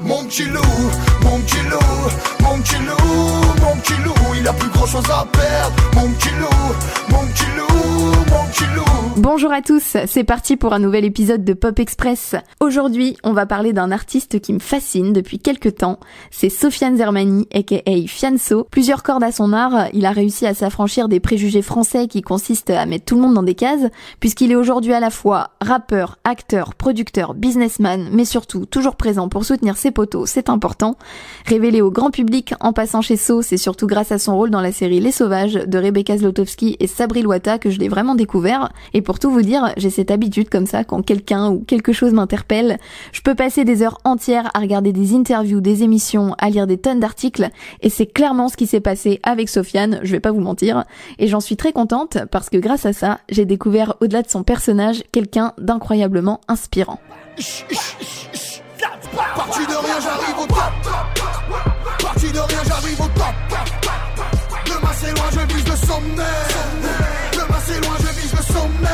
Mon 0.00 0.24
petit 0.24 0.44
loup, 0.44 0.60
Bonjour 9.16 9.52
à 9.52 9.62
tous, 9.62 9.96
c'est 10.06 10.24
parti 10.24 10.56
pour 10.56 10.74
un 10.74 10.78
nouvel 10.78 11.04
épisode 11.04 11.44
de 11.44 11.54
Pop 11.54 11.78
Express. 11.78 12.34
Aujourd'hui, 12.60 13.16
on 13.24 13.32
va 13.32 13.46
parler 13.46 13.72
d'un 13.72 13.90
artiste 13.90 14.40
qui 14.40 14.52
me 14.52 14.58
fascine 14.58 15.12
depuis 15.12 15.38
quelques 15.38 15.76
temps. 15.76 15.98
C'est 16.30 16.50
Sofiane 16.50 16.96
Zermani, 16.96 17.48
aka 17.54 18.06
Fianso. 18.06 18.66
Plusieurs 18.70 19.02
cordes 19.02 19.24
à 19.24 19.32
son 19.32 19.52
art, 19.52 19.88
il 19.92 20.04
a 20.04 20.10
réussi 20.10 20.46
à 20.46 20.54
s'affranchir 20.54 21.08
des 21.08 21.20
préjugés 21.20 21.62
français 21.62 22.06
qui 22.06 22.22
consistent 22.22 22.70
à 22.70 22.86
mettre 22.86 23.06
tout 23.06 23.14
le 23.14 23.22
monde 23.22 23.34
dans 23.34 23.42
des 23.42 23.54
cases, 23.54 23.88
puisqu'il 24.20 24.52
est 24.52 24.56
aujourd'hui 24.56 24.92
à 24.92 25.00
la 25.00 25.10
fois 25.10 25.50
rappeur, 25.60 26.18
acteur, 26.24 26.74
producteur, 26.74 27.34
businessman, 27.34 28.08
mais 28.12 28.24
surtout 28.24 28.66
toujours 28.66 28.96
présent 28.96 29.28
pour 29.28 29.44
soutenir 29.44 29.76
ses 29.76 29.90
poteaux, 29.90 30.26
c'est 30.26 30.50
important. 30.50 30.96
Révélé 31.46 31.80
au 31.80 31.90
grand 31.90 32.10
public 32.10 32.54
en 32.60 32.72
passant 32.72 33.02
chez 33.02 33.16
So, 33.16 33.42
c'est 33.42 33.56
surtout 33.56 33.86
grâce 33.86 34.12
à 34.12 34.18
son 34.18 34.36
rôle 34.36 34.50
dans 34.50 34.60
la 34.60 34.72
série 34.72 35.00
Les 35.00 35.12
Sauvages 35.12 35.54
de 35.54 35.78
Rebecca 35.78 36.16
Zlotowski 36.16 36.76
et 36.80 36.86
Sabri 36.86 37.22
Loata 37.22 37.58
que 37.58 37.70
je 37.70 37.78
l'ai 37.78 37.88
vraiment 37.88 38.14
découvert. 38.14 38.70
Et 38.92 39.02
pour 39.02 39.18
tout 39.18 39.30
vous 39.30 39.42
dire, 39.42 39.72
j'ai 39.76 39.90
cette 39.90 40.10
habitude 40.10 40.48
comme 40.48 40.66
ça, 40.66 40.84
quand 40.84 41.02
quelqu'un 41.02 41.50
ou 41.50 41.60
quelque 41.60 41.92
chose 41.92 42.12
m'interpelle, 42.12 42.78
je 43.12 43.20
peux 43.20 43.34
passer 43.34 43.64
des 43.64 43.82
heures 43.82 43.98
entières 44.04 44.50
à 44.54 44.60
regarder 44.60 44.92
des 44.92 45.14
interviews, 45.14 45.60
des 45.60 45.82
émissions, 45.82 46.34
à 46.38 46.50
lire 46.50 46.66
des 46.66 46.78
tonnes 46.78 47.00
d'articles, 47.00 47.48
et 47.80 47.90
c'est 47.90 48.06
clairement 48.06 48.48
ce 48.48 48.56
qui 48.56 48.66
s'est 48.66 48.80
passé 48.80 49.20
avec 49.22 49.48
Sofiane, 49.48 50.00
je 50.02 50.12
vais 50.12 50.20
pas 50.20 50.32
vous 50.32 50.40
mentir, 50.40 50.84
et 51.18 51.28
j'en 51.28 51.40
suis 51.40 51.56
très 51.56 51.72
contente 51.72 52.18
parce 52.30 52.50
que 52.50 52.56
grâce 52.56 52.86
à 52.86 52.92
ça, 52.92 53.18
j'ai 53.28 53.44
découvert 53.44 53.94
au-delà 54.00 54.22
de 54.22 54.30
son 54.30 54.42
personnage 54.42 55.02
quelqu'un 55.12 55.52
d'incroyablement 55.58 56.40
inspirant. 56.48 57.00
Parti 62.34 62.48
de 62.48 62.54
rien, 62.54 62.62
j'arrive 62.66 63.00
au 63.00 63.04
top. 63.04 63.34
Demain 64.66 64.92
c'est 64.94 65.10
loin, 65.10 65.24
je 65.30 65.54
vise 65.54 65.68
le 65.68 65.76
sommet. 65.76 66.22
Demain 67.32 67.58
c'est 67.64 67.80
loin, 67.80 67.94
je 67.98 68.20
vise 68.20 68.32
le 68.32 68.42
sommet. 68.42 68.88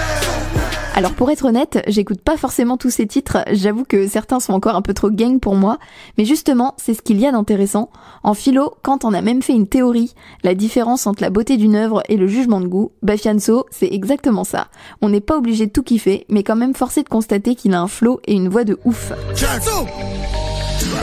Alors 0.94 1.12
pour 1.12 1.30
être 1.30 1.44
honnête, 1.46 1.82
j'écoute 1.86 2.20
pas 2.20 2.36
forcément 2.36 2.76
tous 2.76 2.90
ces 2.90 3.06
titres, 3.06 3.38
j'avoue 3.52 3.84
que 3.84 4.06
certains 4.06 4.40
sont 4.40 4.52
encore 4.52 4.76
un 4.76 4.82
peu 4.82 4.92
trop 4.92 5.10
gang 5.10 5.40
pour 5.40 5.54
moi, 5.54 5.78
mais 6.18 6.24
justement, 6.24 6.74
c'est 6.76 6.92
ce 6.92 7.00
qu'il 7.00 7.18
y 7.18 7.26
a 7.26 7.32
d'intéressant. 7.32 7.90
En 8.22 8.34
philo, 8.34 8.74
quand 8.82 9.04
on 9.04 9.14
a 9.14 9.22
même 9.22 9.40
fait 9.40 9.54
une 9.54 9.68
théorie, 9.68 10.14
la 10.42 10.54
différence 10.54 11.06
entre 11.06 11.22
la 11.22 11.30
beauté 11.30 11.56
d'une 11.56 11.76
œuvre 11.76 12.02
et 12.08 12.16
le 12.16 12.26
jugement 12.26 12.60
de 12.60 12.66
goût, 12.66 12.92
Bafianso, 13.02 13.64
c'est 13.70 13.88
exactement 13.90 14.44
ça. 14.44 14.68
On 15.00 15.08
n'est 15.08 15.20
pas 15.20 15.38
obligé 15.38 15.66
de 15.66 15.72
tout 15.72 15.82
kiffer, 15.82 16.26
mais 16.28 16.42
quand 16.42 16.56
même 16.56 16.74
forcé 16.74 17.02
de 17.02 17.08
constater 17.08 17.54
qu'il 17.54 17.72
a 17.72 17.80
un 17.80 17.88
flow 17.88 18.20
et 18.26 18.34
une 18.34 18.48
voix 18.48 18.64
de 18.64 18.78
ouf. 18.84 19.12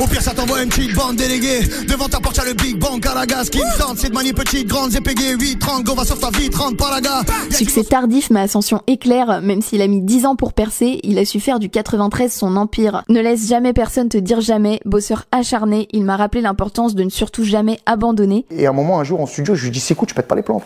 Au 0.02 0.08
pire, 0.08 0.22
ça 0.22 0.31
t'envoie 0.31 0.64
une 0.64 0.70
petite 0.70 0.95
bande 0.95 1.16
déléguée. 1.16 1.61
Devant 1.88 2.08
ta 2.08 2.20
porte, 2.20 2.38
y'a 2.38 2.45
le 2.45 2.53
Big 2.53 2.78
Bang 2.78 3.06
à 3.08 3.16
la 3.16 3.25
gaz 3.25 3.50
qui 3.50 3.59
me 3.59 3.80
tente. 3.80 3.97
C'est 3.97 4.09
de 4.09 4.14
manier 4.14 4.33
petite, 4.33 4.67
grande, 4.67 4.92
j'ai 4.92 5.02
payé 5.02 5.33
8, 5.33 5.59
30, 5.59 5.83
go, 5.83 5.94
va 5.94 6.06
sur 6.06 6.20
ta 6.20 6.30
vie, 6.31 6.50
30 6.50 6.78
par 6.78 6.92
la 6.92 7.02
gare. 7.02 7.23
Succès 7.50 7.83
tardif 7.83 8.30
mais 8.30 8.42
ascension 8.42 8.81
éclair, 8.88 9.42
même 9.42 9.61
s'il 9.61 9.81
a 9.81 9.88
mis 9.88 10.02
10 10.02 10.25
ans 10.25 10.36
pour 10.36 10.53
percer, 10.53 11.00
il 11.03 11.17
a 11.17 11.25
su 11.25 11.39
faire 11.39 11.59
du 11.59 11.70
93 11.70 12.31
son 12.31 12.55
empire. 12.55 13.03
Ne 13.09 13.22
laisse 13.22 13.48
jamais 13.48 13.73
personne 13.73 14.09
te 14.09 14.17
dire 14.17 14.42
jamais, 14.42 14.80
bosseur 14.86 15.25
acharné, 15.31 15.88
il 15.92 16.03
m'a 16.03 16.17
rappelé 16.17 16.42
l'importance 16.42 16.95
de 16.95 17.03
ne 17.03 17.09
surtout 17.09 17.44
jamais 17.44 17.80
abandonner. 17.86 18.45
Et 18.52 18.66
à 18.66 18.70
un 18.70 18.73
moment, 18.73 19.00
un 19.00 19.03
jour 19.03 19.22
en 19.22 19.25
studio, 19.25 19.55
je 19.55 19.66
lui 19.66 19.72
dis 19.72 19.80
c'est 19.80 19.95
cool, 19.95 20.08
tu 20.08 20.14
pètes 20.14 20.28
pas 20.28 20.36
les 20.36 20.44
plombs. 20.44 20.61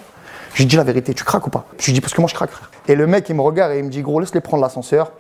Je 0.54 0.60
lui 0.60 0.66
dis 0.66 0.76
la 0.76 0.84
vérité, 0.84 1.14
tu 1.14 1.24
craques 1.24 1.48
ou 1.48 1.50
pas? 1.50 1.66
Je 1.80 1.86
lui 1.86 1.94
dis 1.94 2.02
parce 2.02 2.14
que 2.14 2.22
moi 2.22 2.28
je 2.30 2.36
craque, 2.36 2.52
frère. 2.52 2.70
Et 2.88 2.96
le 2.96 3.08
mec, 3.08 3.28
il 3.30 3.36
me 3.36 3.42
regarde 3.42 3.74
et 3.74 3.78
il 3.78 3.84
me 3.86 3.90
dit 3.90 4.02
gros, 4.02 4.20
laisse-les 4.20 4.42
prendre 4.42 4.62
l'ascenseur, 4.62 5.12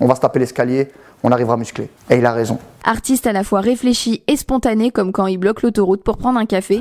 on 0.00 0.06
va 0.06 0.14
se 0.14 0.20
taper 0.20 0.38
l'escalier, 0.38 0.88
on 1.22 1.30
arrivera 1.30 1.56
musclé. 1.56 1.90
Et 2.08 2.16
il 2.16 2.26
a 2.26 2.32
raison. 2.32 2.58
Artiste 2.84 3.26
à 3.26 3.32
la 3.32 3.44
fois 3.44 3.60
réfléchi 3.60 4.22
et 4.26 4.36
spontané 4.36 4.90
comme 4.90 5.12
quand 5.12 5.26
il 5.26 5.38
bloque 5.38 5.62
l'autoroute 5.62 6.02
pour 6.02 6.16
prendre 6.16 6.38
un 6.38 6.46
café. 6.46 6.80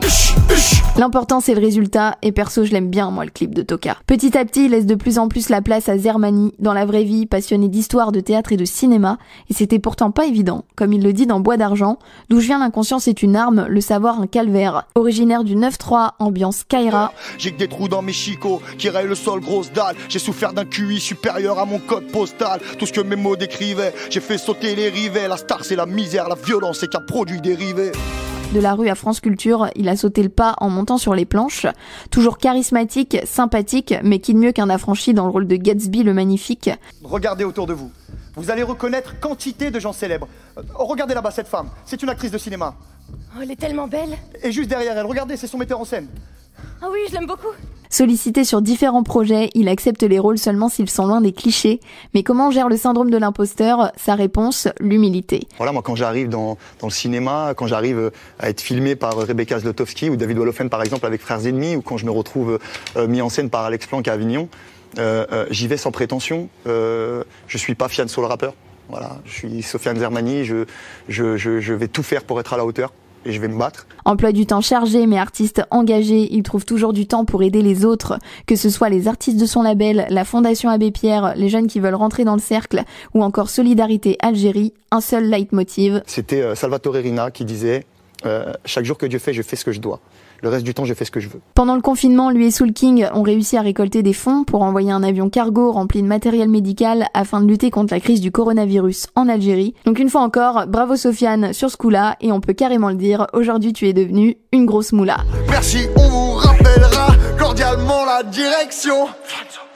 L'important 1.00 1.40
c'est 1.40 1.54
le 1.56 1.62
résultat 1.62 2.18
et 2.22 2.34
perso 2.34 2.66
je 2.66 2.74
l'aime 2.74 2.90
bien 2.90 3.10
moi 3.10 3.24
le 3.24 3.32
clip 3.32 3.56
de 3.56 3.62
Toka. 3.62 3.96
Petit 4.06 4.38
à 4.38 4.44
petit 4.44 4.66
il 4.66 4.72
laisse 4.72 4.86
de 4.86 4.96
plus 4.96 5.18
en 5.18 5.30
plus 5.30 5.48
la 5.48 5.62
place 5.62 5.88
à 5.88 5.98
Zermani 5.98 6.54
dans 6.60 6.74
la 6.74 6.86
vraie 6.86 7.06
vie, 7.06 7.26
passionné 7.26 7.70
d'histoire, 7.70 8.12
de 8.12 8.20
théâtre 8.20 8.52
et 8.52 8.58
de 8.58 8.66
cinéma 8.66 9.18
et 9.50 9.54
c'était 9.54 9.80
pourtant 9.80 10.12
pas 10.12 10.26
évident, 10.26 10.66
comme 10.76 10.92
il 10.92 11.02
le 11.02 11.14
dit 11.14 11.26
dans 11.26 11.40
Bois 11.40 11.56
d'argent, 11.56 12.00
d'où 12.30 12.42
je 12.42 12.48
viens 12.48 12.60
l'inconscience 12.60 13.08
est 13.08 13.24
une 13.24 13.38
arme, 13.38 13.66
le 13.70 13.80
savoir 13.80 14.20
un 14.20 14.28
calvaire. 14.28 14.88
Originaire 14.96 15.46
du 15.46 15.56
9-3, 15.56 16.16
ambiance 16.20 16.66
Kaira, 16.66 17.14
J'ai 17.38 17.54
que 17.54 17.60
des 17.60 17.70
trous 17.70 17.88
dans 17.88 18.02
mes 18.02 18.12
chicots 18.12 18.62
qui 18.78 18.90
rayent 18.90 19.08
le 19.08 19.16
sol, 19.16 19.40
grosse 19.40 19.72
dalle. 19.72 19.96
J'ai 20.10 20.20
souffert 20.20 20.52
d'un 20.52 20.66
QI 20.66 21.00
supérieur 21.00 21.60
à 21.60 21.66
mon 21.66 21.80
code 21.80 22.08
postal. 22.08 22.60
Tout 22.78 22.86
ce 22.86 22.92
que 22.92 23.00
mes 23.00 23.16
mots 23.16 23.38
décrivaient, 23.38 23.94
j'ai 24.10 24.20
fait 24.20 24.38
sauter 24.38 24.76
les 24.76 24.90
rivets. 24.90 25.30
La 25.30 25.38
star, 25.38 25.64
c'est 25.64 25.78
la 25.78 25.86
misère, 25.86 26.28
la 26.28 26.36
violence, 26.36 26.80
c'est 26.82 26.90
qu'un 26.90 27.00
produit 27.00 27.40
dérivé. 27.40 27.94
De 28.54 28.60
la 28.60 28.74
rue 28.74 28.90
à 28.90 28.96
France 28.96 29.20
Culture, 29.20 29.70
il 29.76 29.90
a 29.90 29.96
sauté 29.96 30.24
le 30.24 30.30
pas 30.30 30.56
en 30.60 30.70
montant 30.70 30.98
sur 30.98 31.14
les 31.14 31.26
planches. 31.26 31.68
Toujours 32.10 32.38
charismatique, 32.38 33.18
sympathique, 33.26 33.94
mais 34.04 34.20
qui 34.20 34.34
de 34.34 34.40
mieux 34.40 34.52
qu'un 34.52 34.70
affranchi 34.70 35.14
dans 35.14 35.26
le 35.26 35.32
rôle 35.32 35.48
de 35.48 35.56
Gatsby 35.56 36.04
le 36.04 36.14
magnifique. 36.14 36.70
Regardez 37.04 37.44
autour 37.44 37.68
de 37.68 37.74
vous. 37.74 37.92
Vous 38.36 38.50
allez 38.50 38.64
reconnaître 38.64 39.20
quantité 39.20 39.70
de 39.70 39.80
gens 39.80 39.94
célèbres. 39.94 40.28
Euh, 40.58 40.62
regardez 40.76 41.14
là-bas 41.14 41.32
cette 41.32 41.48
femme. 41.48 41.70
C'est 41.86 42.02
une 42.02 42.10
actrice 42.10 42.32
de 42.32 42.38
cinéma. 42.38 42.76
Oh, 43.36 43.40
elle 43.42 43.52
est 43.52 43.60
tellement 43.60 43.88
belle. 43.88 44.18
Et 44.44 44.52
juste 44.52 44.70
derrière 44.70 44.98
elle, 44.98 45.06
regardez, 45.06 45.38
c'est 45.38 45.48
son 45.48 45.58
metteur 45.58 45.80
en 45.80 45.86
scène. 45.86 46.08
Ah 46.82 46.88
oui, 46.92 47.00
je 47.10 47.14
l'aime 47.14 47.28
beaucoup. 47.28 47.54
Sollicité 47.92 48.44
sur 48.44 48.62
différents 48.62 49.02
projets, 49.02 49.50
il 49.56 49.68
accepte 49.68 50.04
les 50.04 50.20
rôles 50.20 50.38
seulement 50.38 50.70
s'ils 50.70 50.92
sont 50.92 51.08
loin 51.08 51.22
des 51.22 51.34
clichés. 51.34 51.80
Mais 52.14 52.22
comment 52.22 52.52
gère 52.52 52.70
le 52.70 52.78
syndrome 52.78 53.10
de 53.10 53.18
l'imposteur? 53.18 53.92
Sa 53.98 54.14
réponse, 54.14 54.68
l'humilité. 54.80 55.48
Voilà, 55.58 55.72
moi, 55.72 55.82
quand 55.82 55.96
j'arrive 55.96 56.30
dans, 56.30 56.60
dans 56.82 56.88
le 56.88 56.92
cinéma, 56.94 57.54
quand 57.58 57.66
j'arrive 57.66 57.98
euh, 57.98 58.10
à 58.38 58.50
être 58.50 58.62
filmé 58.62 58.96
par 58.96 59.18
euh, 59.18 59.26
Rebecca 59.26 59.58
Zlotowski 59.58 60.12
ou 60.12 60.18
David 60.18 60.38
Wolofen, 60.38 60.70
par 60.70 60.84
exemple, 60.84 61.08
avec 61.08 61.20
Frères 61.20 61.48
Ennemis, 61.48 61.78
ou 61.78 61.82
quand 61.82 61.98
je 61.98 62.06
me 62.06 62.12
retrouve 62.12 62.60
euh, 62.96 63.08
mis 63.08 63.24
en 63.24 63.30
scène 63.30 63.50
par 63.50 63.66
Alex 63.66 63.88
Planck 63.88 64.08
à 64.08 64.14
Avignon, 64.14 64.50
euh, 65.00 65.26
euh, 65.32 65.46
j'y 65.50 65.68
vais 65.68 65.78
sans 65.78 65.92
prétention. 65.92 66.48
Je 66.68 67.24
suis 67.58 67.74
pas 67.74 67.88
Fianso 67.90 68.22
le 68.22 68.28
rappeur. 68.28 68.54
Voilà, 68.90 69.18
je 69.26 69.34
suis 69.34 69.64
Sofiane 69.64 69.98
Zermani. 69.98 70.46
Je, 70.46 70.66
je, 71.08 71.38
je 71.38 71.74
vais 71.74 71.88
tout 71.88 72.04
faire 72.04 72.24
pour 72.24 72.40
être 72.40 72.54
à 72.54 72.58
la 72.58 72.66
hauteur 72.66 72.94
et 73.26 73.32
je 73.32 73.40
vais 73.40 73.48
me 73.48 73.58
battre. 73.58 73.88
Emploi 74.06 74.32
du 74.32 74.46
temps 74.46 74.62
chargé 74.62 75.06
mais 75.08 75.18
artiste 75.18 75.62
engagé, 75.72 76.34
il 76.34 76.44
trouve 76.44 76.66
toujours 76.66 76.94
du 76.94 77.08
temps 77.08 77.26
pour 77.26 77.44
aider 77.44 77.62
les 77.62 77.86
autres, 77.86 78.20
que 78.48 78.56
ce 78.56 78.70
soit 78.70 78.90
les 78.90 79.08
artistes 79.08 79.40
de 79.40 79.46
son 79.46 79.62
label, 79.62 80.06
la 80.10 80.26
Fondation 80.26 80.70
Abbé 80.70 80.92
Pierre, 80.92 81.34
les 81.36 81.50
jeunes 81.50 81.68
qui 81.68 81.80
veulent 81.80 81.96
rentrer 81.96 82.24
dans 82.24 82.36
le 82.36 82.42
cercle, 82.42 82.84
ou 83.14 83.24
encore 83.24 83.50
Solidarité 83.50 84.18
Algérie, 84.22 84.74
un 84.92 85.02
seul 85.02 85.30
leitmotiv. 85.30 86.02
C'était 86.06 86.42
euh, 86.42 86.56
Salvatore 86.56 86.96
Rina 86.96 87.32
qui 87.32 87.46
disait 87.46 87.86
euh, 88.26 88.54
Chaque 88.66 88.86
jour 88.86 88.98
que 88.98 89.06
Dieu 89.06 89.20
fait, 89.20 89.34
je 89.34 89.42
fais 89.42 89.56
ce 89.56 89.66
que 89.66 89.72
je 89.72 89.80
dois. 89.80 90.00
Le 90.42 90.50
reste 90.50 90.64
du 90.64 90.74
temps, 90.74 90.86
je 90.86 90.94
fais 90.94 91.06
ce 91.06 91.12
que 91.12 91.20
je 91.20 91.28
veux. 91.28 91.42
Pendant 91.54 91.76
le 91.76 91.82
confinement, 91.82 92.32
lui 92.32 92.48
et 92.48 92.52
Soul 92.52 92.72
King 92.72 93.08
ont 93.14 93.24
réussi 93.24 93.58
à 93.58 93.62
récolter 93.62 94.04
des 94.04 94.14
fonds 94.14 94.44
pour 94.46 94.62
envoyer 94.62 94.92
un 94.92 95.04
avion 95.04 95.30
cargo 95.30 95.72
rempli 95.72 96.02
de 96.02 96.08
matériel 96.08 96.50
médical 96.50 97.08
afin 97.14 97.42
de 97.42 97.48
lutter 97.48 97.72
contre 97.72 97.94
la 97.94 98.00
crise 98.00 98.22
du 98.22 98.32
coronavirus 98.32 99.08
en 99.16 99.28
Algérie. 99.28 99.74
Donc 99.86 100.00
une 100.00 100.10
fois 100.10 100.22
encore, 100.22 100.66
bravo 100.68 100.96
Sofiane 100.96 101.52
sur 101.54 101.70
ce 101.70 101.78
coup-là 101.78 102.16
et 102.22 102.32
on 102.32 102.40
peut 102.40 102.54
carrément 102.54 102.90
le 102.90 102.96
dire, 102.96 103.28
aujourd'hui 103.34 103.74
tu 103.74 103.88
es 103.88 103.94
devenu 103.94 104.38
une 104.54 104.66
grosse 104.66 104.94
moula. 104.94 105.18
Merci, 105.50 105.88
on 105.98 106.08
vous 106.08 106.34
rappellera 106.36 107.08
cordialement 107.38 108.06
la 108.06 108.24
direction. 108.24 109.08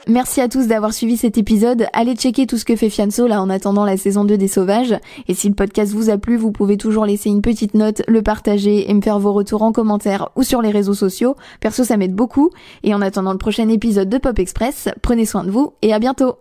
Merci 0.06 0.42
à 0.42 0.48
tous 0.50 0.66
d'avoir 0.66 0.92
suivi 0.92 1.16
cet 1.16 1.38
épisode. 1.38 1.86
Allez 1.94 2.14
checker 2.14 2.46
tout 2.46 2.58
ce 2.58 2.66
que 2.66 2.76
fait 2.76 2.90
Fianso 2.90 3.26
là 3.26 3.40
en 3.40 3.48
attendant 3.48 3.86
la 3.86 3.96
saison 3.96 4.24
2 4.24 4.36
des 4.36 4.48
Sauvages. 4.48 4.94
Et 5.28 5.34
si 5.34 5.48
le 5.48 5.54
podcast 5.54 5.94
vous 5.94 6.10
a 6.10 6.18
plu, 6.18 6.36
vous 6.36 6.52
pouvez 6.52 6.76
toujours 6.76 7.06
laisser 7.06 7.30
une 7.30 7.40
petite 7.40 7.72
note, 7.72 8.02
le 8.06 8.22
partager 8.22 8.90
et 8.90 8.92
me 8.92 9.00
faire 9.00 9.18
vos 9.18 9.32
retours 9.32 9.62
en 9.62 9.72
commentaire 9.72 10.28
ou 10.36 10.42
sur 10.42 10.60
les 10.60 10.70
réseaux 10.70 10.92
sociaux. 10.92 11.36
Perso, 11.60 11.84
ça 11.84 11.96
m'aide 11.96 12.14
beaucoup. 12.14 12.50
Et 12.82 12.92
en 12.92 13.00
attendant 13.00 13.32
le 13.32 13.38
prochain 13.38 13.68
épisode 13.70 14.10
de 14.10 14.18
Pop 14.18 14.38
Express, 14.38 14.90
prenez 15.00 15.24
soin 15.24 15.42
de 15.42 15.50
vous 15.50 15.72
et 15.80 15.94
à 15.94 15.98
bientôt. 15.98 16.34